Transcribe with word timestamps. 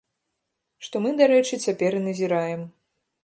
Што 0.85 0.95
мы, 1.03 1.09
дарэчы, 1.19 1.61
цяпер 1.67 1.91
і 1.99 2.03
назіраем. 2.09 2.61